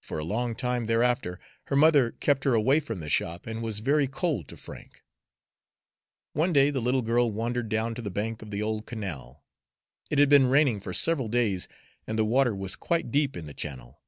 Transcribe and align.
For 0.00 0.20
a 0.20 0.24
long 0.24 0.54
time 0.54 0.86
thereafter 0.86 1.40
her 1.64 1.74
mother 1.74 2.12
kept 2.12 2.44
her 2.44 2.54
away 2.54 2.78
from 2.78 3.00
the 3.00 3.08
shop 3.08 3.48
and 3.48 3.60
was 3.60 3.80
very 3.80 4.06
cold 4.06 4.46
to 4.46 4.56
Frank. 4.56 5.02
One 6.34 6.52
day 6.52 6.70
the 6.70 6.80
little 6.80 7.02
girl 7.02 7.32
wandered 7.32 7.68
down 7.68 7.96
to 7.96 8.02
the 8.02 8.08
bank 8.08 8.42
of 8.42 8.52
the 8.52 8.62
old 8.62 8.86
canal. 8.86 9.42
It 10.08 10.20
had 10.20 10.28
been 10.28 10.46
raining 10.46 10.78
for 10.78 10.94
several 10.94 11.26
days, 11.26 11.66
and 12.06 12.16
the 12.16 12.24
water 12.24 12.54
was 12.54 12.76
quite 12.76 13.10
deep 13.10 13.36
in 13.36 13.46
the 13.46 13.54
channel. 13.54 14.00